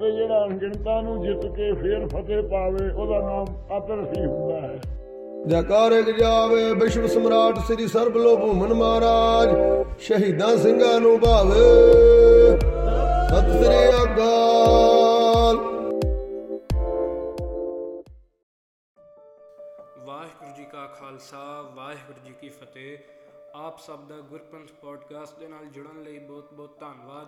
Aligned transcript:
ਤੇ 0.00 0.10
ਜਿਹੜਾ 0.10 0.44
ਅਣਗਿਣਤਾ 0.44 1.00
ਨੂੰ 1.00 1.22
ਜਿੱਤ 1.22 1.46
ਕੇ 1.56 1.72
ਫੇਰ 1.72 2.06
ਫਤਿਹ 2.08 2.42
ਪਾਵੇ 2.42 2.90
ਉਹਦਾ 2.90 3.18
ਨਾਮ 3.20 3.44
ਅਤਰਫ 3.78 4.18
ਹੀ 4.18 4.24
ਹੁੰਦਾ 4.24 4.60
ਹੈ। 4.60 4.80
ਜੈਕਾਰੇ 5.46 6.02
ਗਜਾਵੇ 6.02 6.74
ਵਿਸ਼ਵ 6.74 7.06
ਸਮਰਾਟ 7.06 7.58
ਸ੍ਰੀ 7.58 7.86
ਸਰਬ 7.86 8.16
ਲੋ 8.16 8.36
ਭੂਮਨ 8.36 8.74
ਮਹਾਰਾਜ 8.74 9.48
ਸ਼ਹੀਦਾਂ 9.98 10.56
ਸਿੰਘਾਂ 10.56 11.00
ਨੂੰ 11.00 11.18
ਭਾਵੇ। 11.20 11.60
ਸਤਿ 13.28 13.64
ਸ੍ਰੀ 13.64 13.88
ਅਕਾਲ। 14.04 15.56
ਵਾਹਿਗੁਰੂ 20.06 20.56
ਜੀ 20.56 20.64
ਕਾ 20.64 20.86
ਖਾਲਸਾ 20.86 21.62
ਵਾਹਿਗੁਰੂ 21.74 22.26
ਜੀ 22.26 22.34
ਕੀ 22.40 22.48
ਫਤਿਹ। 22.48 22.98
ਆਪ 23.54 23.78
ਸਭ 23.78 23.98
ਦਾ 24.08 24.16
ਗੁਰਪੰਥ 24.30 24.68
ਪੋਡਕਾਸਟ 24.82 25.38
ਦੇ 25.40 25.48
ਨਾਲ 25.48 25.66
ਜੁੜਨ 25.66 26.02
ਲਈ 26.02 26.18
ਬਹੁਤ-ਬਹੁਤ 26.18 26.70
ਧੰਨਵਾਦ। 26.80 27.26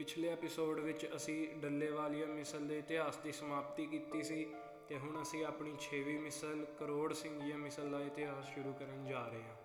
ਪਿਛਲੇ 0.00 0.28
ਐਪੀਸੋਡ 0.28 0.80
ਵਿੱਚ 0.80 1.08
ਅਸੀਂ 1.16 1.48
ਡੱਲੇਵਾਲੀਆ 1.56 2.26
ਮਿਸਲ 2.26 2.66
ਦੇ 2.66 2.78
ਇਤਿਹਾਸ 2.78 3.16
ਦੀ 3.16 3.32
ਸਮਾਪਤੀ 3.32 3.86
ਕੀਤੀ 3.86 4.22
ਸੀ 4.22 4.54
ਤੇ 4.88 4.98
ਹੁਣ 4.98 5.22
ਅਸੀਂ 5.22 5.44
ਆਪਣੀ 5.44 5.74
6ਵੀਂ 5.80 6.20
ਮਿਸਲ 6.20 6.66
ਕਰੋੜ 6.78 7.12
ਸਿੰਘੀਆ 7.12 7.56
ਮਿਸਲ 7.56 7.90
ਦਾ 7.90 8.00
ਇਤਿਹਾਸ 8.00 8.44
ਸ਼ੁਰੂ 8.44 8.72
ਕਰਨ 8.72 9.06
ਜਾ 9.06 9.28
ਰਹੇ 9.28 9.42
ਹਾਂ। 9.42 9.56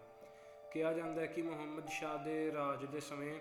ਕਿਹਾ 0.71 0.94
ਜਾਂਦਾ 0.94 1.21
ਹੈ 1.21 1.25
ਕਿ 1.25 1.41
ਮੁਹੰਮਦ 1.41 1.88
ਸ਼ਾਹ 1.88 2.17
ਦੇ 2.17 2.53
ਰਾਜ 2.53 2.85
ਦੇ 2.85 2.99
ਸਮੇਂ 2.99 3.39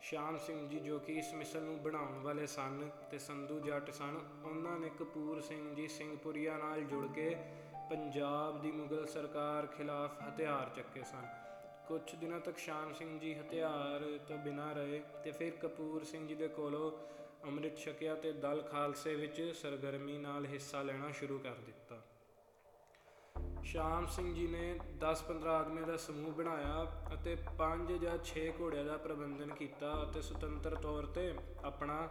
ਸ਼ਾਮ 0.00 0.38
ਸਿੰਘ 0.38 0.68
ਜੀ 0.68 0.80
ਜੋ 0.80 0.98
ਕਿ 0.98 1.12
ਇਸ 1.12 1.34
ਮਿਸਲ 1.34 1.62
ਨੂੰ 1.62 1.82
ਬਣਾਉਣ 1.82 2.18
ਵਾਲੇ 2.18 2.46
ਸਨ 2.46 2.90
ਤੇ 3.10 3.18
ਸੰਧੂ 3.18 3.60
ਜੱਟ 3.60 3.90
ਸਨ, 3.90 4.20
ਉਹਨਾਂ 4.44 4.78
ਨੇ 4.78 4.88
ਕਪੂਰ 4.88 5.40
ਸਿੰਘ 5.40 5.74
ਜੀ 5.74 5.88
ਸਿੰਘਪੁਰੀਆ 5.88 6.58
ਨਾਲ 6.58 6.84
ਜੁੜ 6.84 7.12
ਕੇ 7.12 7.36
ਪੰਜਾਬ 7.90 8.62
ਦੀ 8.62 8.72
ਮੁਗਲ 8.72 9.06
ਸਰਕਾਰ 9.06 9.66
ਖਿਲਾਫ 9.66 10.28
ਹਥਿਆਰ 10.28 10.68
ਚੱਕੇ 10.68 11.02
ਸਨ। 11.02 11.26
ਕੁਝ 11.88 12.14
ਦਿਨਾਂ 12.14 12.40
ਤੱਕ 12.40 12.58
ਸ਼ਾਮ 12.58 12.92
ਸਿੰਘ 12.92 13.20
ਜੀ 13.20 13.34
ਹਥਿਆਰ 13.34 14.18
ਤੋਂ 14.28 14.38
ਬਿਨਾਂ 14.38 14.74
ਰਹੇ 14.74 15.02
ਤੇ 15.24 15.30
ਫਿਰ 15.30 15.50
ਕਪੂਰ 15.50 16.04
ਸਿੰਘ 16.04 16.28
ਜੀ 16.28 16.34
ਦੇ 16.34 16.48
ਕੋਲੋਂ 16.48 16.92
ਅੰਮ੍ਰਿਤ 17.46 17.76
ਛਕਿਆ 17.78 18.14
ਤੇ 18.14 18.32
ਦਲ 18.32 18.62
ਖਾਲਸੇ 18.62 19.14
ਵਿੱਚ 19.14 19.54
ਸਰਗਰਮੀ 19.62 20.18
ਨਾਲ 20.18 20.46
ਹਿੱਸਾ 20.46 20.82
ਲੈਣਾ 20.82 21.10
ਸ਼ੁਰੂ 21.12 21.38
ਕਰ 21.38 21.54
ਦਿੱਤਾ। 21.54 22.02
ਸ਼ਾਮ 23.64 24.06
ਸਿੰਘ 24.06 24.34
ਜੀ 24.34 24.46
ਨੇ 24.46 24.78
10-15 25.00 25.48
ਆਦਮੀਆਂ 25.48 25.86
ਦਾ 25.86 25.96
ਸਮੂਹ 25.96 26.32
ਬਣਾਇਆ 26.32 27.02
ਅਤੇ 27.14 27.36
5 27.58 27.98
ਜਾਂ 27.98 28.18
6 28.24 28.50
ਘੋੜਿਆਂ 28.60 28.84
ਦਾ 28.84 28.96
ਪ੍ਰਬੰਧਨ 28.96 29.54
ਕੀਤਾ 29.54 30.02
ਅਤੇ 30.02 30.22
ਸੁਤੰਤਰ 30.22 30.74
ਤੌਰ 30.74 31.06
ਤੇ 31.06 31.34
ਆਪਣਾ 31.64 32.08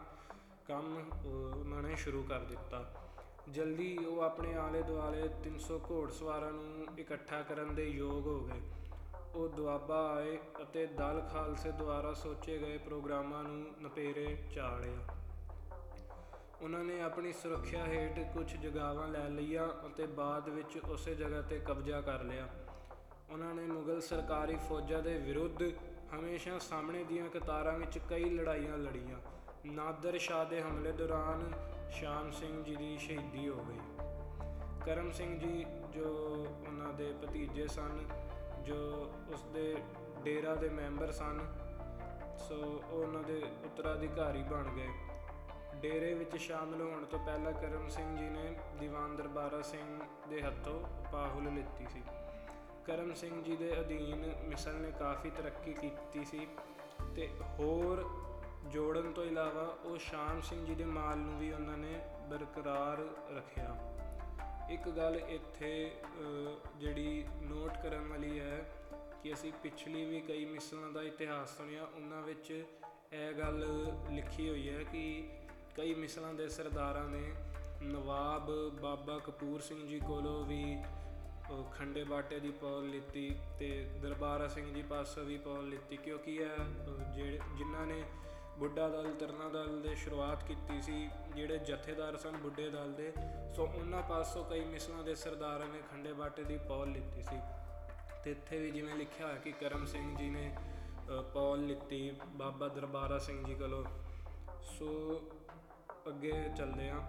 ਕੰਮ 0.68 1.00
ਅਹ, 1.00 1.28
ਉਹਨਾਂ 1.58 1.82
ਨੇ 1.82 1.96
ਸ਼ੁਰੂ 1.96 2.24
ਕਰ 2.24 2.40
ਦਿੱਤਾ। 2.40 2.94
ਜਲਦੀ 3.50 3.98
ਉਹ 3.98 4.22
ਆਪਣੇ 4.22 4.56
ਆਲੇ 4.56 4.84
ਦੁਆਲੇ 4.84 5.30
300 5.44 5.80
ਘੋੜਸਵਾਰਾਂ 5.92 6.52
ਨੂੰ 6.52 6.86
ਇਕੱਠਾ 7.00 7.42
ਕਰਨ 7.42 7.76
ਦੇ 7.76 7.90
ਯੋਗ 7.90 8.28
ਹੋ 8.28 8.40
ਗਏ। 8.40 8.62
ਉਹ 9.36 9.50
ਦੁਆਬਾ 9.50 10.14
ਆਏ 10.14 10.38
ਅਤੇ 10.62 10.86
ਦਲ 10.86 11.22
ਖਾਲਸੇ 11.34 11.72
ਦੁਆਰਾ 11.72 12.14
ਸੋਚੇ 12.14 12.58
ਗਏ 12.58 12.78
ਪ੍ਰੋਗਰਾਮਾਂ 12.78 13.44
ਨੂੰ 13.44 13.66
ਨਪੇਰੇ 13.84 14.38
ਚਾੜਿਆ 14.56 14.98
ਉਹਨਾਂ 16.62 16.84
ਨੇ 16.84 17.02
ਆਪਣੀ 17.02 17.34
ਸੁਰੱਖਿਆ 17.34 17.86
ਹੇਠ 17.86 18.34
ਕੁਝ 18.34 18.56
ਜਗਾਵਾਂ 18.56 19.08
ਲੈ 19.08 19.30
ਲਈਆਂ 19.30 19.88
ਅਤੇ 19.88 20.06
ਬਾਅਦ 20.06 20.50
ਵਿੱਚ 20.50 20.78
ਉਸੇ 20.78 21.16
ਜਗ੍ਹਾ 21.16 21.42
ਤੇ 21.42 21.60
ਕਬਜ਼ਾ 21.60 22.02
ਕਰ 22.02 22.24
ਲਿਆ। 22.24 22.48
ਉਹਨਾਂ 23.30 23.56
ਨੇ 23.56 23.62
ਮੁਗਲ 23.62 24.02
ਸਰਕਾਰੀ 24.02 24.58
ਫੌਜਾਂ 24.70 25.02
ਦੇ 25.02 25.18
ਵਿਰੁੱਧ 25.18 25.64
ਹਮੇਸ਼ਾ 26.16 26.60
ਸਾਹਮਣੇ 26.60 27.04
ਦੀਆਂ 27.04 27.30
ਕਤਾਰਾਂ 27.30 27.80
ਵਿੱਚ 27.80 27.98
ਕਈ 27.98 28.30
ਲੜਾਈਆਂ 28.30 28.78
ਲੜੀਆਂ। 28.78 29.18
ਨਾਦਰ 29.66 30.18
ਸ਼ਾਹ 30.18 30.46
ਦੇ 30.46 30.62
ਹਮਲੇ 30.62 30.92
ਦੌਰਾਨ 30.92 31.52
ਸ਼ਾਮ 31.92 32.32
ਸਿੰਘ 32.32 32.64
ਜੀ 32.64 32.76
ਦੀ 32.76 32.98
ਸ਼ਹੀਦੀ 32.98 33.50
ਹੋ 33.50 33.66
ਗਈ। 33.66 33.80
ਕਰਮ 34.86 35.12
ਸਿੰਘ 35.12 35.40
ਜੀ 35.40 35.66
ਜੋ 35.94 36.10
ਉਹਨਾਂ 36.68 36.94
ਦੇ 36.94 37.14
ਭਤੀਜੇ 37.24 37.68
ਸਨ 37.68 38.06
ਜੋ 38.66 39.12
ਉਸ 39.34 39.44
ਦੇ 39.44 39.76
ਡੇਰਾ 40.24 40.56
ਦੇ 40.56 40.70
ਮੈਂਬਰ 40.70 41.12
ਸਨ, 41.12 41.40
ਸੋ 42.38 42.56
ਉਹ 42.56 43.04
ਉਹਨਾਂ 43.04 43.24
ਦੇ 43.24 43.42
ਉੱਤਰਾਧਿਕਾਰੀ 43.66 44.44
ਬਣ 44.44 44.64
ਗਏ। 44.64 44.88
ਡੇਰੇ 45.76 46.14
ਵਿੱਚ 46.14 46.38
ਸ਼ਾਮਲ 46.38 46.82
ਹੋਣ 46.82 47.06
ਤੋਂ 47.06 47.20
ਪਹਿਲਾਂ 47.20 47.52
ਕਰਮ 47.52 47.88
ਸਿੰਘ 47.88 48.18
ਜੀ 48.18 48.30
ਨੇ 48.30 48.56
ਦੀਵਾਨ 48.80 49.16
ਦਰਬਾਰਾ 49.16 49.62
ਸਿੰਘ 49.62 50.00
ਦੇ 50.30 50.42
ਹੱਥੋਂ 50.42 50.82
ਪਾਹੁਲ 51.12 51.54
ਲਿੱਤੀ 51.54 51.86
ਸੀ। 51.94 52.04
ਕਰਮ 52.86 53.14
ਸਿੰਘ 53.14 53.44
ਜੀ 53.44 53.56
ਦੇ 53.56 53.80
ਅਧੀਨ 53.80 54.34
ਮਿਸਲ 54.44 54.76
ਨੇ 54.76 54.92
ਕਾਫੀ 54.92 55.30
ਤਰੱਕੀ 55.30 55.74
ਕੀਤੀ 55.74 56.26
ਸੀ 56.26 56.48
ਤੇ 57.16 57.30
ਹੋਰ 57.60 58.04
ਜੋੜਨ 58.68 59.12
ਤੋਂ 59.12 59.24
ਇਲਾਵਾ 59.24 59.78
ਉਹ 59.84 59.98
ਸ਼ਾਮ 59.98 60.42
ਸਿੰਘ 60.42 60.66
ਜੀ 60.66 60.76
ਦੇ 60.76 60.86
ਮਾਲ 60.86 61.18
ਨੂੰ 61.18 61.40
ਵੀ 61.40 61.52
ਉਹਨਾਂ 61.52 61.78
ਨੇ 61.78 62.00
ਬਰਕਰਾਰ 62.30 62.98
ਰੱਖਿਆ। 63.36 63.76
ਇੱਕ 64.70 64.88
ਗੱਲ 64.90 65.16
ਇੱਥੇ 65.18 65.72
ਅਹ, 65.96 66.78
ਜਿਹੜੀ 66.80 67.24
ਨੋਟ 67.42 67.78
ਕਰਨ 67.84 68.08
ਵਾਲੀ 68.08 68.40
ਹੈ 68.40 68.66
ਕਿ 69.24 69.34
ਅਸੀਂ 69.34 69.52
ਪਿਛਲੀ 69.64 70.04
ਵੀ 70.06 70.20
ਕਈ 70.22 70.46
ਮਿਸਲਾਂ 70.46 70.92
ਦਾ 70.92 71.02
ਇਤਿਹਾਸ 71.04 71.56
ਸੁਣਿਆ 71.58 71.84
ਉਹਨਾਂ 71.86 72.22
ਵਿੱਚ 72.22 72.52
ਇਹ 72.52 73.34
ਗੱਲ 73.34 73.64
ਲਿਖੀ 74.12 74.50
ਹੋਈ 74.50 74.68
ਹੈ 74.70 74.84
ਕਿ 74.84 75.04
ਕਈ 75.76 75.94
ਮਿਸਲਾਂ 75.94 76.34
ਦੇ 76.34 76.48
ਸਰਦਾਰਾਂ 76.50 77.08
ਨੇ 77.10 77.24
ਨਵਾਬ 77.84 78.52
ਬਾਬਾ 78.82 79.18
ਕਪੂਰ 79.20 79.62
ਸਿੰਘ 79.62 79.86
ਜੀ 79.88 80.00
ਕੋਲੋਂ 80.00 80.44
ਵੀ 80.46 80.64
ਅਹ, 80.76 81.64
ਖੰਡੇ 81.72 82.04
ਬਾਟੇ 82.04 82.40
ਦੀ 82.40 82.52
ਪੌਲ 82.52 82.90
ਲਿੱਤੀ 82.90 83.30
ਤੇ 83.60 83.70
ਦਰਬਾਰਾ 84.02 84.48
ਸਿੰਘ 84.48 84.74
ਜੀ 84.74 84.82
ਪਾਸੋਂ 84.82 85.24
ਵੀ 85.26 85.38
ਪੌਲ 85.38 85.68
ਲਿੱਤੀ 85.70 85.98
ਕਿਉਂਕਿ 85.98 86.36
ਇਹ 86.36 86.46
ਅਹ, 86.48 87.14
ਜਿਹੜੇ 87.16 87.40
ਜਿਨ੍ਹਾਂ 87.58 87.86
ਨੇ 87.88 88.04
ਬੁੱਢਾ 88.60 88.90
ਦਲ 88.90 89.14
ਤਰਨਾ 89.14 89.50
ਦਲ 89.50 89.82
ਦੇ 89.82 89.96
ਸ਼ੁਰੂਆਤ 89.96 90.44
ਕੀਤੀ 90.44 90.82
ਸੀ 90.82 91.10
ਜਿਹੜੇ 91.36 91.58
ਜਥੇਦਾਰ 91.58 92.18
ਸਨ 92.18 92.38
ਬੁੱਢੇ 92.38 92.70
ਦਲ 92.70 92.94
ਦੇ। 92.94 93.14
ਸੋ 93.56 93.64
ਉਹਨਾਂ 93.76 94.02
ਪਾਸੋਂ 94.02 94.46
ਕਈ 94.46 94.66
ਮਿਸਲਾਂ 94.66 95.04
ਦੇ 95.04 95.16
ਸਰਦਾਰਾਂ 95.16 95.68
ਨੇ 95.68 95.82
ਖੰਡੇ 95.92 96.14
ਬਾਟੇ 96.14 96.44
ਦੀ 96.44 96.58
ਪੌਲ 96.58 96.92
ਲਿੱਤੀ 96.92 97.24
ਸੀ। 97.24 97.40
ਤੇ 98.24 98.32
ਇੱਥੇ 98.32 98.60
ਵੀ 98.60 98.72
ਜਿਵੇਂ 98.72 98.96
ਲਿਖਿਆ 98.96 99.26
ਹੋਇਆ 99.28 99.38
ਕਿ 99.38 99.52
ਕਰਮ 99.52 99.86
ਸਿੰਘ 99.86 100.18
ਜੀ 100.18 100.30
ਨੇ 100.30 100.56
ਅ, 101.20 101.22
ਪੌਲ 101.22 101.66
ਲਿੱਤੀ 101.66 102.12
ਬਾਬਾ 102.28 102.68
ਦਰਬਾਰਾ 102.68 103.18
ਸਿੰਘ 103.20 103.46
ਜੀ 103.46 103.56
ਕੋਲੋਂ। 103.56 103.84
ਸੋ 104.64 105.22
ਅੱਗੇ 106.08 106.32
ਚੱਲਦੇ 106.58 106.90
ਆ 106.90 107.02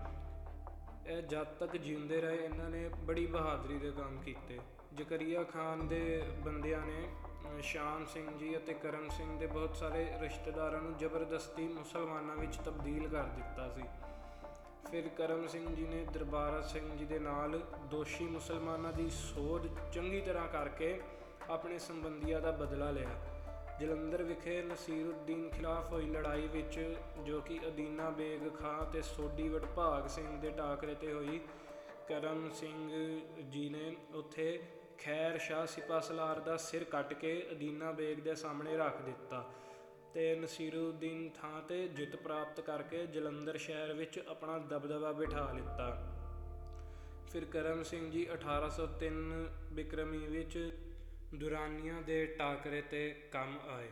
ਇਹ 1.06 1.22
ਜਦ 1.22 1.44
ਤੱਕ 1.44 1.76
ਜਿਉਂਦੇ 1.76 2.20
ਰਹੇ 2.20 2.36
ਇਹਨਾਂ 2.36 2.70
ਨੇ 2.70 2.88
ਬੜੀ 2.88 3.26
ਬਹਾਦਰੀ 3.26 3.78
ਦੇ 3.78 3.90
ਕੰਮ 3.90 4.22
ਕੀਤੇ। 4.22 4.58
ਜ਼ਕਰੀਆ 4.94 5.42
ਖਾਨ 5.42 5.88
ਦੇ 5.88 6.22
ਬੰਦਿਆਂ 6.44 6.80
ਨੇ 6.80 7.04
ਅ, 7.04 7.35
ਸ਼ਾਮ 7.62 8.04
ਸਿੰਘ 8.06 8.38
ਜੀ 8.38 8.56
ਅਤੇ 8.56 8.74
ਕਰਮ 8.74 9.08
ਸਿੰਘ 9.08 9.38
ਦੇ 9.38 9.46
ਬਹੁਤ 9.46 9.76
ਸਾਰੇ 9.76 10.08
ਰਿਸ਼ਤੇਦਾਰਾਂ 10.20 10.82
ਨੂੰ 10.82 10.96
ਜ਼ਬਰਦਸਤੀ 10.96 11.68
ਮੁਸਲਮਾਨਾਂ 11.68 12.36
ਵਿੱਚ 12.36 12.56
ਤਬਦੀਲ 12.56 13.08
ਕਰ 13.08 13.24
ਦਿੱਤਾ 13.24 13.68
ਸੀ। 13.68 13.82
ਫਿਰ 14.90 15.08
ਕਰਮ 15.08 15.46
ਸਿੰਘ 15.46 15.74
ਜੀ 15.74 15.86
ਨੇ 15.86 16.04
ਦਰਬਾਰਾ 16.04 16.60
ਸਿੰਘ 16.60 16.96
ਜੀ 16.96 17.04
ਦੇ 17.04 17.18
ਨਾਲ 17.18 17.60
ਦੋਸ਼ੀ 17.84 18.24
ਮੁਸਲਮਾਨਾਂ 18.24 18.92
ਦੀ 18.92 19.10
ਸੋਧ 19.10 19.66
ਚੰਗੀ 19.92 20.20
ਤਰ੍ਹਾਂ 20.20 20.48
ਕਰਕੇ 20.48 21.00
ਆਪਣੇ 21.50 21.78
ਸੰਬੰਧੀਆਂ 21.78 22.40
ਦਾ 22.40 22.50
ਬਦਲਾ 22.50 22.90
ਲਿਆ। 22.90 23.10
ਜਲੰਧਰ 23.80 24.22
ਵਿਖੇ 24.22 24.62
ਨਸੀਰੁদ্ਦੀਨ 24.62 25.50
ਖਿਲਾਫ 25.50 25.92
ਹੋਈ 25.92 26.06
ਲੜਾਈ 26.06 26.46
ਵਿੱਚ, 26.46 26.96
ਜੋ 27.26 27.40
ਕਿ 27.40 27.60
ਅਦੀਨਾ 27.68 28.10
ਬੇਗ 28.10 28.56
ਖਾਂ 28.58 28.84
ਤੇ 28.84 29.02
ਸੋਢੀ 29.02 29.48
ਵਡਭਾਗ 29.48 30.06
ਸਿੰਘ 30.06 30.40
ਦੇ 30.40 30.50
ਟਾਕਰੇ 30.50 30.94
ਤੇ 30.94 31.12
ਹੋਈ, 31.12 31.40
ਕਰਮ 32.08 32.50
ਸਿੰਘ 32.50 32.90
ਜੀ 33.50 33.68
ਨੇ 33.68 33.96
ਉੱਥੇ 34.14 34.62
ਖੈਰ 34.98 35.38
ਸ਼ਾਹ 35.38 35.66
ਸਿਪਾ 35.66 36.00
ਸਲਾਰ 36.00 36.40
ਦਾ 36.40 36.56
ਸਿਰ 36.56 36.84
ਕੱਟ 36.84 37.12
ਕੇ 37.12 37.46
ਅਦੀਨਾ 37.52 37.92
ਬੇਗ 37.92 38.20
ਦੇ 38.20 38.34
ਸਾਹਮਣੇ 38.34 38.76
ਰੱਖ 38.76 39.02
ਦਿੱਤਾ 39.02 39.50
ਤੇ 40.14 40.34
ਨਸੀਰੁদ্ਦੀਨ 40.34 41.28
ਥਾਂ 41.28 41.62
ਤੇ 41.62 41.88
ਜਿੱਤ 41.88 42.16
ਪ੍ਰਾਪਤ 42.16 42.60
ਕਰਕੇ 42.60 43.06
ਜਲੰਧਰ 43.06 43.56
ਸ਼ਹਿਰ 43.56 43.92
ਵਿੱਚ 43.92 44.18
ਆਪਣਾ 44.28 44.58
ਦਬਦਬਾ 44.58 45.12
ਬਿਠਾ 45.12 45.52
ਲਿੱਤਾ। 45.52 46.12
ਫਿਰ 47.32 47.44
ਕਰਮ 47.44 47.82
ਸਿੰਘ 47.82 48.10
ਜੀ 48.10 48.26
1803 48.32 49.48
ਬਿਕਰਮੀ 49.72 50.18
ਵਿੱਚ 50.18 50.78
ਦੁਰਾਨੀਆਂ 51.34 52.02
ਦੇ 52.02 52.26
ਟਾਕਰੇ 52.26 52.82
ਤੇ 52.82 53.28
ਕੰਮ 53.32 53.58
ਆਏ। 53.68 53.88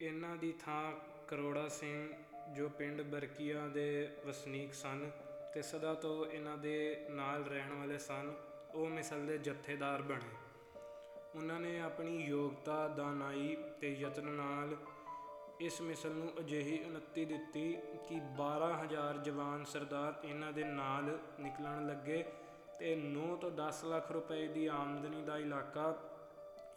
ਇਹਨਾਂ 0.00 0.36
ਦੀ 0.36 0.52
ਥਾਂ 0.52 0.92
ਕਰੋੜਾ 1.28 1.68
ਸਿੰਘ, 1.68 2.12
ਜੋ 2.54 2.68
ਪਿੰਡ 2.68 3.02
ਬਰਕੀਆਂ 3.02 3.68
ਦੇ 3.68 4.08
ਵਸਨੀਕ 4.26 4.74
ਸਨ 4.74 5.10
ਤੇ 5.54 5.62
ਸਦਾ 5.62 5.94
ਤੋਂ 5.94 6.26
ਇਹਨਾਂ 6.26 6.58
ਦੇ 6.58 7.06
ਨਾਲ 7.10 7.44
ਰਹਿਣ 7.44 7.72
ਵਾਲੇ 7.72 7.98
ਸਨ। 7.98 8.32
ਉਹ 8.74 8.86
ਮਿਸਲ 8.86 9.26
ਦੇ 9.26 9.38
ਜਥੇਦਾਰ 9.38 10.02
ਬਣੇ। 10.02 10.36
ਉਹਨਾਂ 11.34 11.60
ਨੇ 11.60 11.80
ਆਪਣੀ 11.80 12.16
ਯੋਗਤਾ 12.24 12.88
ਦਾਨਾਈ 12.88 13.56
ਤੇ 13.80 13.92
ਯਤਨ 13.92 14.24
ਨਾਲ 14.24 14.76
ਇਸ 15.60 15.80
ਮਿਸਲ 15.80 16.10
ਨੂੰ 16.10 16.30
ਅਜਿਹੀ 16.38 16.84
ਉਨਤੀ 16.84 17.24
ਦਿੱਤੀ 17.24 17.76
ਕਿ 18.08 18.20
12000 18.36 19.18
ਜਵਾਨ 19.24 19.64
ਸਰਦਾਰ 19.64 20.20
ਇਹਨਾਂ 20.24 20.52
ਦੇ 20.52 20.64
ਨਾਲ 20.64 21.18
ਨਿਕਲਣ 21.40 21.86
ਲੱਗੇ 21.86 22.24
ਤੇ 22.78 22.96
9 22.96 23.36
ਤੋਂ 23.36 23.50
10 23.50 23.84
ਲੱਖ 23.84 24.12
ਰੁਪਏ 24.12 24.48
ਦੀ 24.48 24.66
ਆਮਦਨੀ 24.66 25.22
ਦਾ 25.22 25.38
ਇਲਾਕਾ 25.38 25.94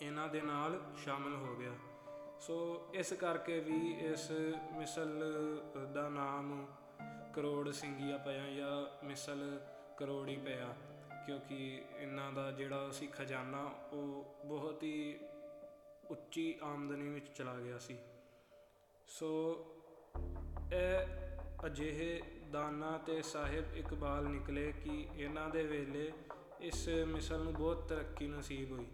ਇਹਨਾਂ 0.02 0.28
ਦੇ 0.28 0.42
ਨਾਲ 0.42 0.82
ਸ਼ਾਮਲ 0.98 1.36
ਹੋ 1.36 1.56
ਗਿਆ। 1.56 1.72
ਸੋ 2.40 2.88
ਇਸ 2.94 3.14
ਕਰਕੇ 3.14 3.60
ਵੀ 3.60 3.96
ਇਸ 4.00 4.32
ਮਿਸਲ 4.78 5.24
ਦਾ 5.94 6.10
ਨਾਮ 6.10 6.66
ਕਰੋੜ 7.34 7.70
ਸਿੰਘੀਆ 7.70 8.18
ਪਿਆ 8.18 8.48
ਜਾਂ 8.48 9.06
ਮਿਸਲ 9.06 9.60
ਕਰੋੜੀ 9.98 10.36
ਪਿਆ। 10.36 10.76
ਕਿਉਂਕਿ 11.26 11.84
ਇਹਨਾਂ 11.98 12.32
ਦਾ 12.32 12.52
ਜਿਹੜਾ 12.52 12.92
ਸੀ 12.92 13.08
ਖਜ਼ਾਨਾ, 13.08 13.72
ਉਹ 13.94 14.36
ਬਹੁਤ 14.46 14.84
ਹੀ 14.84 15.20
ਉੱਚੀ 16.12 16.60
ਆਮਦਨੀ 16.64 17.10
ਵਿੱਚ 17.10 17.28
ਚਲਾ 17.36 17.56
ਗਿਆ 17.56 17.78
ਸੀ। 17.78 17.98
ਸੋ 19.08 19.30
ਇਹ 20.74 21.66
ਅਜਿਹੇ 21.66 22.22
ਦਾਨਾ 22.52 22.98
ਤੇ 22.98 23.22
ਸਾਹਿਬ 23.22 23.76
ਇਕਬਾਲ 23.76 24.24
ਨਿਕਲੇ 24.30 24.72
ਕਿ 24.72 25.08
ਇਹਨਾਂ 25.16 25.50
ਦੇ 25.50 25.64
ਵੇਲੇ 25.64 26.14
ਇਸ 26.62 26.90
ਮਿਸਲ 26.90 27.40
ਨੂੰ 27.40 27.54
ਬਹੁਤ 27.54 27.88
ਤਰੱਕੀ 27.90 28.28
ਨਸੀਬ 28.28 28.72
ਹੋਈ। 28.72 28.88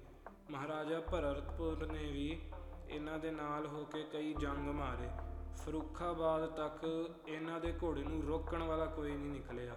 ਮਹਾਰਾਜਾ 0.50 1.00
ਭਰਤਪੁਰ 1.00 1.86
ਨੇ 1.92 2.06
ਵੀ 2.12 2.42
ਇਹਨਾਂ 2.90 3.20
ਦੇ 3.20 3.32
ਨਾਲ 3.32 3.68
ਹੋ 3.68 3.86
ਕੇ 3.86 4.04
ਕਈ 4.04 4.34
ਜੰਗ 4.34 4.68
ਮਾਰੇ। 4.70 5.10
ਫਰੂਖਾਬਾਦ 5.58 6.46
ਤੱਕ 6.46 7.10
ਇਹਨਾਂ 7.28 7.60
ਦੇ 7.60 7.74
ਘੋੜੇ 7.84 8.04
ਨੂੰ 8.04 8.24
ਰੋਕਣ 8.24 8.64
ਵਾਲਾ 8.64 8.86
ਕੋਈ 8.86 9.12
ਨਹੀਂ 9.12 9.32
ਨਿਕਲਿਆ। 9.32 9.76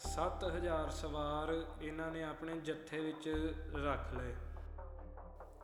7000 0.00 0.90
ਸਵਾਰ 0.90 1.64
ਇਹਨਾਂ 1.82 2.10
ਨੇ 2.10 2.22
ਆਪਣੇ 2.22 2.56
ਜੱਥੇ 2.58 3.00
ਵਿੱਚ 3.00 3.28
ਰੱਖ 3.76 4.14
ਲਏ। 4.14 4.34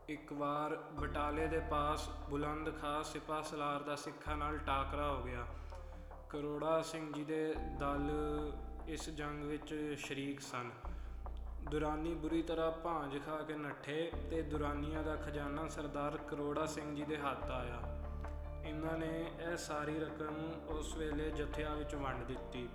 ਇੱਕ 0.08 0.32
ਵਾਰ 0.32 0.76
ਬਟਾਲੇ 0.76 1.46
ਦੇ 1.46 1.60
ਪਾਸ 1.70 2.08
ਬੁਲੰਦ 2.30 2.80
ਖਾਂ 2.80 3.02
ਸਿਪਾ 3.04 3.42
ਸਲਾਰ 3.42 3.82
ਦਾ 3.82 3.96
ਸਿੱਖਾਂ 3.96 4.36
ਨਾਲ 4.36 4.58
ਟਾਕਰਾ 4.58 5.12
ਹੋ 5.12 5.22
ਗਿਆ। 5.22 5.46
ਕਰੋੜਾ 6.30 6.82
ਸਿੰਘ 6.82 7.12
ਜੀ 7.12 7.24
ਦੇ 7.24 7.54
ਦਲ 7.54 8.10
ਇਸ 8.88 9.10
ਜੰਗ 9.10 9.44
ਵਿੱਚ 9.44 9.94
ਸ਼ਰੀਕ 9.98 10.40
ਸਨ। 10.40 10.70
ਦੁਰਾਨੀ 11.70 12.14
ਬੁਰੀ 12.14 12.42
ਤਰ੍ਹਾਂ 12.42 12.72
ਭਾਂਜ 12.72 13.18
ਖਾ 13.26 13.42
ਕੇ 13.42 13.54
ਨੱਠੇ 13.54 14.12
ਤੇ 14.30 14.42
ਦੁਰਾਨੀਆਂ 14.42 15.02
ਦਾ 15.02 15.16
ਖਜ਼ਾਨਾ 15.16 15.68
ਸਰਦਾਰ 15.68 16.16
ਕਰੋੜਾ 16.16 16.66
ਸਿੰਘ 16.66 16.96
ਜੀ 16.96 17.04
ਦੇ 17.04 17.18
ਹੱਥ 17.18 17.50
ਆਇਆ। 17.50 17.80
ਇਹਨਾਂ 18.64 18.98
ਨੇ 18.98 19.32
ਇਹ 19.40 19.56
ਸਾਰੀ 19.56 19.98
ਰਕਮ 19.98 20.52
ਉਸ 20.68 20.96
ਵੇਲੇ 20.96 21.30
ਜਥਿਆਂ 21.30 21.76
ਵਿੱਚ 21.76 21.94
ਵੰਡ 21.94 22.24
ਦਿੱਤੀ। 22.24 22.68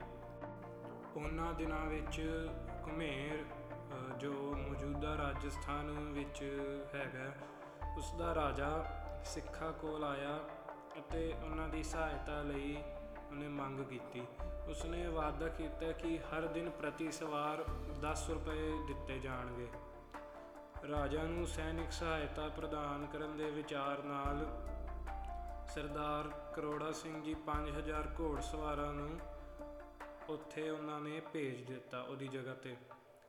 ਉਹਨਾਂ 1.18 1.54
ਦਿਨਾਂ 1.54 1.86
ਵਿੱਚ 1.86 2.22
ਘੁਮੇਰ 2.88 3.44
ਅ, 3.92 4.18
ਜੋ 4.18 4.32
ਮੌਜੂਦਾ 4.58 5.18
ਰਾਜਸਥਾਨ 5.18 5.90
ਵਿੱਚ 5.92 6.44
ਹੈਗਾ 6.96 7.32
ਉਸ 7.98 8.14
ਦਾ 8.14 8.36
ਰਾਜਾ 8.36 8.86
ਸਿੱਖਾਂ 9.26 9.74
ਕੋਲ 9.74 10.04
ਆਇਆ 10.04 10.40
ਅਤੇ 11.00 11.34
ਉਹਨਾਂ 11.44 11.68
ਦੀ 11.70 11.84
ਸਹਾਇਤਾ 11.84 12.42
ਲਈ 12.42 12.78
ਉਹਨੇ 13.32 13.48
ਮੰਗ 13.48 13.80
ਕੀਤੀ। 13.80 14.22
ਉਸਨੇ 14.70 15.08
ਵਾਅਦਾ 15.08 15.48
ਕੀਤਾ 15.48 15.92
ਕਿ 15.92 16.20
ਹਰ 16.20 16.42
ਦਿਨ 16.42 16.70
ਪ੍ਰਤੀ 16.70 17.12
ਸਵਾਰ 17.12 17.64
10 18.04 18.30
ਰੁਪਏ 18.30 18.72
ਦਿੱਤੇ 18.88 19.20
ਜਾਣਗੇ। 19.20 19.68
ਰਾਜਾ 20.90 21.24
ਨੂੰ 21.24 21.48
ਸੈਨਿਕ 21.48 21.92
ਸਹਾਇਤਾ 21.92 22.48
ਪ੍ਰਦਾਨ 22.48 23.06
ਕਰਨ 23.06 23.38
ਦੇ 23.38 23.52
ਵਿਚਾਰ 23.52 24.04
ਨਾਲ 24.04 24.46
ਸਰਦਾਰ 25.74 26.28
ਕਰੋੜਾ 26.56 26.92
ਸਿੰਘ 26.92 27.24
ਜੀ 27.24 27.36
5000 27.46 28.08
ਘੋੜਸਵਾਰਾਂ 28.20 28.94
ਨੂੰ 28.94 29.20
ਉੱਥੇ 30.32 30.70
ਉਹਨਾਂ 30.70 31.00
ਨੇ 31.00 31.22
ਭੇਜ 31.34 31.62
ਦਿੱਤਾ 31.62 32.02
ਉਹਦੀ 32.02 32.28
ਜਗ੍ਹਾ 32.28 32.54
ਤੇ। 32.54 32.76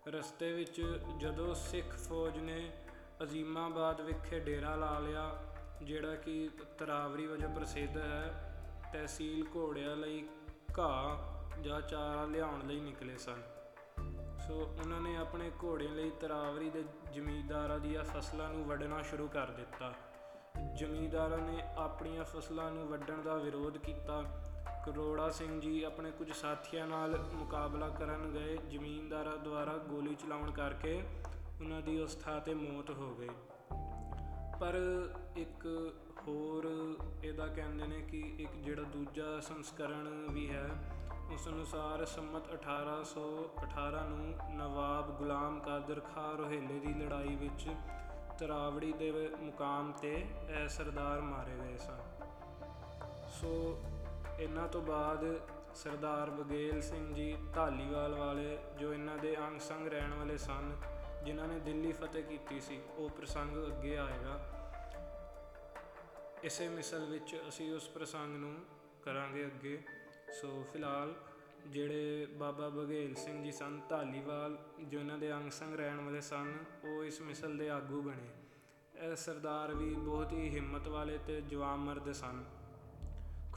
ਰਸਤੇ 0.09 0.53
ਵਿੱਚ 0.53 1.01
ਜਦੋਂ 1.19 1.55
ਸਿੱਖ 1.55 1.97
ਫੌਜ 1.97 2.39
ਨੇ 2.39 2.73
ਅਜ਼ੀਮਾਬਾਦ 3.23 4.01
ਵਿਖੇ 4.01 4.41
ਡੇਰਾ 4.41 4.75
ਲਾ 4.75 4.99
ਲਿਆ, 4.99 5.43
ਜਿਹੜਾ 5.83 6.15
ਕਿ 6.15 6.51
ਤਰਾਵਰੀ 6.79 7.27
ਵਜੋਂ 7.27 7.51
ਪ੍ਰਸਿੱਧ 7.51 7.97
ਹੈ, 7.97 8.49
ਤਹਿਸੀਲ 8.93 9.47
ਘੋੜਿਆਂ 9.57 9.97
ਲਈ 9.97 10.29
ਘਾਹ 10.79 11.33
ਜਾਂ 11.61 11.81
ਚਾਰਾ 11.81 12.25
ਲਿਆਉਣ 12.25 12.67
ਲਈ 12.67 12.81
ਨਿਕਲੇ 12.81 13.19
ਸਨ। 13.19 13.43
ਸੋ 14.49 14.55
ਉਹਨਾਂ 14.55 15.01
ਨੇ 15.01 15.17
ਆਪਣੇ 15.17 15.51
ਘੋੜਿਆਂ 15.65 15.93
ਲਈ 15.93 16.11
ਤਰਾਵਰੀ 16.11 16.71
ਦੇ 16.71 16.85
ਜ਼ਮੀਂਦਾਰਾਂ 17.13 17.79
ਦੀਆਂ 17.79 18.05
ਫਸਲਾਂ 18.05 18.49
ਨੂੰ 18.49 18.65
ਵੱਢਣਾ 18.65 19.03
ਸ਼ੁਰੂ 19.03 19.29
ਕਰ 19.29 19.51
ਦਿੱਤਾ। 19.51 19.95
ਜ਼ਮੀਂਦਾਰਾਂ 20.75 21.39
ਨੇ 21.39 21.63
ਆਪਣੀਆਂ 21.77 22.25
ਫਸਲਾਂ 22.25 22.71
ਨੂੰ 22.71 22.89
ਵੱਢਣ 22.89 23.23
ਦਾ 23.23 23.35
ਵਿਰੋਧ 23.35 23.79
ਕੀਤਾ। 23.79 24.23
ਕਰੋੜਾ 24.87 25.31
ਸਿੰਘ 25.31 25.61
ਜੀ 25.61 25.83
ਆਪਣੇ 25.83 26.11
ਕੁਝ 26.11 26.33
ਸਾਥੀਆਂ 26.33 26.87
ਨਾਲ 26.87 27.25
ਮੁਕਾਬਲਾ 27.33 27.89
ਕਰਨ 27.89 28.31
ਗਏ 28.31 28.57
ਜ਼ਮੀਂਦਾਰਾਂ 28.71 29.37
ਦੁਆਰਾ 29.37 29.77
ਗੋਲੀ 29.77 30.15
ਚਲਾਉਣ 30.15 30.51
ਕਰਕੇ 30.51 31.03
ਉਹਨਾਂ 31.61 31.81
ਦੀ 31.81 32.01
ਉਸ 32.01 32.15
ਥਾਂ 32.15 32.41
ਤੇ 32.41 32.55
ਮੌਤ 32.55 32.91
ਹੋ 32.91 33.15
ਗਈ। 33.15 33.29
ਪਰ 34.61 34.75
ਇੱਕ 35.37 35.67
ਹੋਰ 36.29 36.69
ਇਹਦਾ 37.25 37.47
ਕਹਿੰਦੇ 37.47 37.87
ਨੇ 37.87 38.01
ਕਿ 38.01 38.35
ਇੱਕ 38.39 38.53
ਜਿਹੜਾ 38.53 38.83
ਦੂਜਾ 38.83 39.41
ਸੰਸਕਰਣ 39.41 40.09
ਵੀ 40.31 40.51
ਹੈ, 40.51 40.69
ਉਸ 41.33 41.49
ਅਨੁਸਾਰ 41.49 42.05
ਸੰਮਤ 42.05 42.53
1818 42.53 44.09
ਨੂੰ 44.09 44.35
ਨਵਾਬ 44.57 45.19
ਗੁਲਾਮ 45.19 45.61
ਕਾਦਰ 45.61 46.01
ਖਾਂ 46.01 46.33
ਰੋਹੇਲੇ 46.33 46.79
ਦੀ 46.79 46.95
ਲੜਾਈ 46.95 47.37
ਵਿੱਚ 47.37 47.69
ਤਰਾਵੜੀ 48.39 48.93
ਦੇ 48.93 49.31
ਮੁਕਾਮ 49.41 49.93
ਤੇ 49.93 50.27
ਇਹ 50.51 50.69
ਸਰਦਾਰ 50.69 51.21
ਮਾਰੇ 51.21 51.55
ਗਏ 51.65 51.77
ਸਨ। 51.77 51.99
ਸੋ 53.29 53.83
ਇਹਨਾਂ 54.41 54.69
ਤੋਂ 54.69 54.83
ਬਾਅਦ 54.83 55.41
ਸਰਦਾਰ 55.75 56.31
ਬਗੇਲ 56.31 56.81
ਸਿੰਘ 56.81 57.15
ਜੀ 57.15 57.37
ਢਾਲੀਵਾਲ 57.57 58.15
ਵਾਲੇ, 58.15 58.59
ਜੋ 58.79 58.93
ਇਹਨਾਂ 58.93 59.19
ਦੇ 59.19 59.37
ਅੰਗ 59.37 59.61
ਸੰਗ 59.61 59.87
ਰਹਿਣ 59.87 60.15
ਵਾਲੇ 60.15 60.39
ਸਨ, 60.39 60.77
ਜਿਨ੍ਹਾਂ 61.25 61.49
ਨੇ 61.49 61.59
ਦਿੱਲੀ 61.61 61.93
ਫਤਿਹ 61.93 62.23
ਕੀਤੀ 62.23 62.61
ਸੀ, 62.61 62.81
ਉਹ 62.97 63.09
ਪ੍ਰਸੰਗ 63.09 63.57
ਅੱਗੇ 63.67 63.97
ਆਏਗਾ। 63.97 64.41
ਇਸੇ 66.45 66.69
ਮਿਸਲ 66.69 67.05
ਵਿੱਚ 67.05 67.37
ਅਸੀਂ 67.49 67.73
ਉਸ 67.75 67.89
ਪ੍ਰਸੰਗ 67.89 68.37
ਨੂੰ 68.37 68.55
ਕਰਾਂਗੇ 69.05 69.47
ਅੱਗੇ। 69.47 69.83
ਸੋ 70.41 70.65
ਫਿਲਹਾਲ 70.73 71.15
ਜਿਹੜੇ 71.67 72.27
ਬਾਬਾ 72.27 72.69
ਬਘੇਲ 72.69 73.15
ਸਿੰਘ 73.15 73.43
ਜੀ 73.45 73.53
ਸਨ 73.53 73.81
ਢਾਲੀਵਾਲ 73.91 74.57
ਜੋ 74.81 74.99
ਇਹਨਾਂ 74.99 75.19
ਦੇ 75.19 75.33
ਅੰਗ 75.33 75.51
ਸੰਗ 75.51 75.75
ਰਹਿਣ 75.75 76.01
ਵਾਲੇ 76.01 76.21
ਸਨ, 76.21 76.55
ਉਹ 76.85 77.05
ਇਸ 77.05 77.21
ਮਿਸਲ 77.21 77.57
ਦੇ 77.59 77.71
ਆਗੂ 77.71 78.03
ਬਣੇ। 78.03 78.29
ਇਹ 78.95 79.17
ਸਰਦਾਰ 79.17 79.75
ਵੀ 79.75 79.95
ਬਹੁਤ 79.95 80.33
ਹੀ 80.33 80.49
ਹਿੰਮਤ 80.55 80.89
ਵਾਲੇ 80.89 81.19
ਤੇ 81.19 81.41
ਜਵਾਨ 81.41 81.79
ਮਰਦ 81.79 82.13
ਸਨ। 82.13 82.45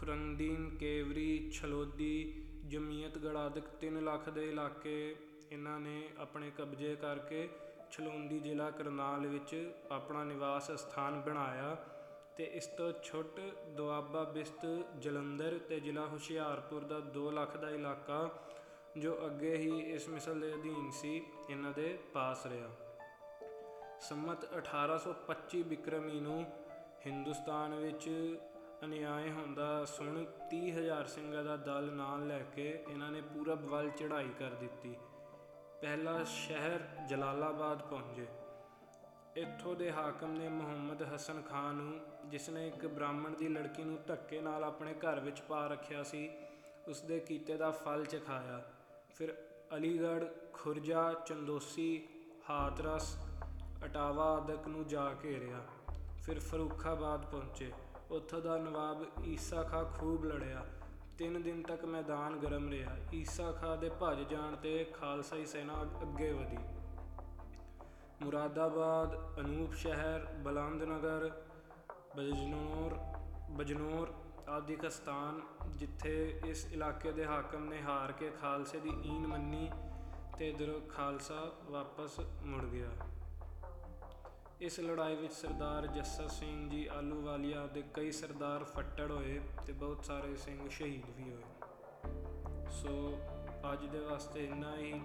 ਖੁਰੰਦੀਨ 0.05 0.69
ਕੇਵਰੀ, 0.77 1.49
ਛਲੋਦੀ, 1.51 2.43
ਜਮੀਅਤ 2.67 3.17
ਗੜਾਦਕ 3.17 3.69
3 3.81 3.95
ਲੱਖ 4.01 4.29
ਦੇ 4.29 4.43
ਇਲਾਕੇ 4.49 5.15
ਇਹਨਾਂ 5.51 5.79
ਨੇ 5.79 6.09
ਆਪਣੇ 6.17 6.51
ਕਬਜ਼ੇ 6.57 6.95
ਕਰਕੇ 6.95 7.47
ਛਲੋਂਦੀ 7.91 8.39
ਜ਼ਿਲ੍ਹਾ 8.39 8.69
ਕਰਨਾਲ 8.71 9.27
ਵਿੱਚ 9.27 9.55
ਆਪਣਾ 9.91 10.23
ਨਿਵਾਸ 10.23 10.71
ਸਥਾਨ 10.71 11.19
ਬਣਾਇਆ 11.21 11.75
ਤੇ 12.37 12.43
ਇਸ 12.43 12.67
ਤੋਂ 12.67 12.91
ਛੁੱਟ 13.03 13.39
ਦੁਆਬਾ 13.77 14.23
ਬਿਸਤ 14.23 14.65
ਜਲੰਧਰ 14.99 15.59
ਤੇ 15.59 15.79
ਜ਼ਿਲ੍ਹਾ 15.79 16.05
ਹੁਸ਼ਿਆਰਪੁਰ 16.05 16.83
ਦਾ 16.83 17.01
2 17.17 17.29
ਲੱਖ 17.31 17.57
ਦਾ 17.57 17.69
ਇਲਾਕਾ 17.69 18.29
ਜੋ 18.97 19.17
ਅੱਗੇ 19.25 19.55
ਹੀ 19.57 19.79
ਇਸ 19.93 20.09
ਮਿਸਲ 20.09 20.39
ਦੇ 20.39 20.53
ਅਧੀਨ 20.53 20.91
ਸੀ, 20.91 21.21
ਇਹਨਾਂ 21.49 21.71
ਦੇ 21.71 21.97
ਪਾਸ 22.13 22.45
ਰਿਹਾ। 22.45 22.69
ਸੰਮਤ 24.01 24.45
1825 24.57 25.63
ਬਿਕਰਮੀ 25.63 26.19
ਨੂੰ 26.19 26.43
ਹਿੰਦੁਸਤਾਨ 27.05 27.73
ਵਿੱਚ 27.73 28.09
ਅਨਿਆਏ 28.85 29.31
ਹੁੰਦਾ, 29.31 29.85
ਸੁਣ 29.85 30.25
30000 30.51 31.07
ਸਿੰਘਾਂ 31.07 31.43
ਦਾ 31.43 31.57
ਦਲ 31.57 31.91
ਨਾਲ 31.93 32.27
ਲੈ 32.27 32.39
ਕੇ 32.39 32.83
ਇਹਨਾਂ 32.89 33.11
ਨੇ 33.11 33.21
ਪੂਰਬ 33.21 33.65
ਵੱਲ 33.65 33.89
ਚੜ੍ਹਾਈ 33.89 34.29
ਕਰ 34.39 34.49
ਦਿੱਤੀ। 34.49 34.95
ਪਹਿਲਾ 35.81 36.23
ਸ਼ਹਿਰ 36.23 36.79
ਜਲਾਲਾਬਾਦ 37.09 37.81
ਪਹੁੰਚੇ। 37.81 38.27
ਇੱਥੋਂ 39.35 39.75
ਦੇ 39.75 39.91
ਹਾਕਮ 39.91 40.31
ਨੇ 40.31 40.49
ਮੁਹੰਮਦ 40.49 41.15
ਹਸਨ 41.15 41.41
ਖਾਨ 41.41 41.75
ਨੂੰ, 41.75 41.99
ਜਿਸ 42.25 42.49
ਨੇ 42.49 42.67
ਇੱਕ 42.67 42.87
ਬ੍ਰਾਹਮਣ 42.87 43.29
ਦੀ 43.29 43.47
ਲੜਕੀ 43.47 43.83
ਨੂੰ 43.83 43.99
ਧੱਕੇ 44.07 44.41
ਨਾਲ 44.41 44.63
ਆਪਣੇ 44.63 44.93
ਘਰ 44.93 45.19
ਵਿੱਚ 45.19 45.41
ਪਾ 45.41 45.67
ਰੱਖਿਆ 45.67 46.03
ਸੀ, 46.03 46.31
ਉਸ 46.87 47.01
ਦੇ 47.01 47.19
ਕੀਤੇ 47.19 47.57
ਦਾ 47.57 47.71
ਫਲ 47.71 48.05
ਚਖਾਇਆ। 48.05 48.63
ਫਿਰ 49.15 49.47
ਅਲੀਗੜ੍ਹ, 49.75 50.25
ਖੁਰਜਾ, 50.53 51.13
ਚੰਦੋਸੀ, 51.13 52.07
ਹਾਥਰਸ, 52.49 53.17
ਅਟਾਵਾ 53.85 54.23
ਆਦਿਕ 54.23 54.67
ਨੂੰ 54.67 54.87
ਜਾ 54.87 55.15
ਘੇਰਿਆ। 55.23 55.59
ਫਿਰ 56.23 56.39
ਫਰੂਖਾਬਾਦ 56.39 57.25
ਪਹੁੰਚੇ। 57.25 57.71
ਉੱਥੋਂ 58.11 58.41
ਦਾ 58.41 58.57
ਨਵਾਬ 58.57 59.05
ਈਸਾ 59.25 59.63
ਖਾਂ 59.63 59.85
ਖੂਬ 59.85 60.25
ਲੜਿਆ। 60.25 60.65
ਤਿੰਨ 61.17 61.41
ਦਿਨ 61.43 61.61
ਤੱਕ 61.63 61.85
ਮੈਦਾਨ 61.85 62.35
ਗਰਮ 62.35 62.69
ਰਿਹਾ। 62.69 62.95
ਈਸਾ 63.13 63.51
ਖਾਂ 63.51 63.77
ਦੇ 63.77 63.89
ਭੱਜ 63.89 64.19
ਜਾਣ 64.29 64.55
ਤੇ 64.55 64.83
ਖਾਲਸਾਈ 64.93 65.45
ਸੈਨਾ 65.45 65.81
ਅੱਗੇ 66.01 66.31
ਵਧੀ। 66.31 66.57
ਮੁਰਾਦਾਬਾਦ, 68.21 69.39
ਅਨੂਪ 69.39 69.73
ਸ਼ਹਿਰ 69.73 70.25
ਬਲੰਦ 70.25 70.83
ਨਗਰ 70.83 71.31
ਬਜਨੌਰ 72.17 72.97
ਬਜਨੌਰ 73.51 74.13
ਆਦਿ 74.49 74.75
ਕ 74.75 74.91
ਸਥਾਨ 74.91 75.41
ਜਿੱਥੇ 75.67 76.41
ਇਸ 76.45 76.73
ਇਲਾਕੇ 76.73 77.11
ਦੇ 77.11 77.25
ਹਾਕਮ 77.25 77.65
ਨੇ 77.65 77.81
ਹਾਰ 77.81 78.11
ਕੇ 78.11 78.29
ਖਾਲਸੇ 78.29 78.79
ਦੀ 78.79 78.89
ਈਨ 78.89 79.27
ਮੰਨੀ 79.27 79.69
ਤੇ 80.37 80.49
ਇਧਰੋਂ 80.49 80.81
ਖਾਲਸਾ 80.89 81.51
ਵਾਪਸ 81.63 82.19
ਮੁੜ 82.43 82.63
ਗਿਆ। 82.63 82.89
ਇਸ 84.61 84.79
ਲੜਾਈ 84.79 85.15
ਵਿੱਚ 85.15 85.33
ਸਰਦਾਰ 85.33 85.87
ਜੱਸਾ 85.87 86.27
ਸਿੰਘ 86.27 86.69
ਜੀ 86.69 86.85
ਆਲੂਵਾਲੀਆ 86.87 87.65
ਦੇ 87.67 87.83
ਕਈ 87.93 88.11
ਸਰਦਾਰ 88.11 88.63
ਫੱਟੜ 88.63 89.11
ਹੋਏ 89.11 89.41
ਤੇ 89.67 89.73
ਬਹੁਤ 89.73 90.05
ਸਾਰੇ 90.05 90.35
ਸਿੰਘ 90.35 90.69
ਸ਼ਹੀਦ 90.69 91.09
ਵੀ 91.17 91.33
ਹੋਏ। 91.33 91.43
ਸੋ 92.71 93.17
ਅੱਜ 93.73 93.85
ਦੇ 93.85 93.99
ਵਾਸਤੇ 93.99 94.45
ਇੰਨਾ 94.45 94.77
ਹੀ। 94.77 95.01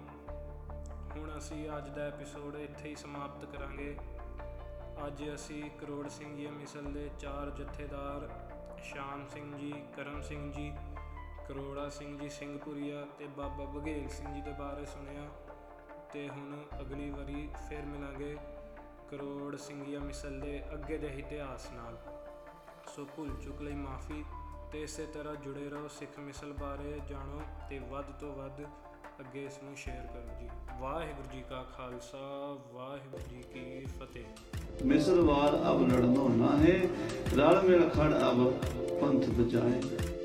ਹੁਣ 1.16 1.38
ਅਸੀਂ 1.38 1.70
ਅੱਜ 1.76 1.88
ਦਾ 1.88 2.02
ਐਪੀਸੋਡ 2.02 2.56
ਇੱਥੇ 2.56 2.88
ਹੀ 2.88 2.94
ਸਮਾਪਤ 2.94 3.44
ਕਰਾਂਗੇ। 3.44 3.96
ਅੱਜ 5.06 5.34
ਅਸੀਂ 5.34 5.70
ਕਰੋੜ 5.70 6.08
ਸਿੰਘ 6.08 6.36
ਜੀ 6.36 6.46
ਮਿਸਲ 6.46 6.92
ਦੇ 6.92 7.10
ਚਾਰ 7.18 7.50
ਜਥੇਦਾਰ 7.50 8.28
ਸ਼ਾਮ 8.84 9.26
ਸਿੰਘ 9.28 9.56
ਜੀ, 9.56 9.72
ਕਰਮ 9.96 10.22
ਸਿੰਘ 10.22 10.52
ਜੀ, 10.52 10.72
ਕਰੋੜਾ 11.48 11.88
ਸਿੰਘ 11.88 12.18
ਜੀ 12.18 12.28
ਸਿੰਘਪੁਰੀਆ 12.28 13.06
ਤੇ 13.18 13.26
ਬਾਬਾ 13.26 13.64
ਬਘੇਲ 13.64 14.08
ਸਿੰਘ 14.08 14.34
ਜੀ 14.34 14.40
ਦੇ 14.40 14.52
ਬਾਰੇ 14.52 14.86
ਸੁਣਿਆ 14.86 15.28
ਤੇ 16.12 16.28
ਹੁਣ 16.28 16.62
ਅਗਲੀ 16.80 17.10
ਵਾਰੀ 17.10 17.48
ਫਿਰ 17.68 17.82
ਮਿਲਾਂਗੇ। 17.82 18.36
ਕਰੋੜ 19.10 19.56
ਸਿੰਘੀਆਂ 19.56 20.00
ਮਿਸਲ 20.00 20.40
ਦੇ 20.40 20.62
ਅੱਗੇ 20.74 20.98
ਦੇ 20.98 21.06
ਇਤਿਹਾਸ 21.06 21.66
ਨਾਲ। 21.72 21.96
ਸੋ 22.96 23.04
ਭੁੱਲ 23.16 23.30
ਚੁੱਕ 23.44 23.62
ਲਈ 23.62 23.72
ਮਾਫੀ 23.72 24.24
ਤੇ 24.72 24.82
ਇਸੇ 24.82 25.06
ਤਰ੍ਹਾਂ 25.06 25.34
ਜੁੜੇ 25.34 25.68
ਰਹੋ 25.68 25.88
ਸਿੱਖ 25.88 26.18
ਮਿਸਲ 26.18 26.52
ਬਾਰੇ 26.52 27.00
ਜਾਣੋ 27.08 27.40
ਤੇ 27.70 27.78
ਵੱਧ 27.78 28.04
ਤੋਂ 28.20 28.32
ਵੱਧ 28.34 28.62
ਅੱਗੇ 29.20 29.44
ਇਸ 29.44 29.58
ਨੂੰ 29.64 29.76
ਸ਼ੇਅਰ 29.76 30.06
ਕਰੋ 30.06 30.38
ਜੀ। 30.40 30.48
ਵਾਹਿਗੁਰੂ 30.80 31.32
ਜੀ 31.32 31.42
ਕਾ 31.50 31.62
ਖਾਲਸਾ, 31.76 32.18
ਵਾਹਿਗੁਰੂ 32.72 33.22
ਜੀ 33.30 33.42
ਕੀ 33.42 33.84
ਫਤਿਹ। 33.98 34.84
ਮਿਸਲਵਾਰ 34.84 35.56
ਅਬ 35.70 35.82
ਲੜਨੋ 35.88 36.28
ਨਾ 36.28 36.56
ਹੈ 36.56 36.78
ਰਲ 37.36 37.62
ਮਿਲ 37.62 37.88
ਖੜ 37.88 38.12
ਅਬ 38.30 38.50
ਪੰਥ 39.00 39.28
ਬਚਾਏ। 39.30 40.19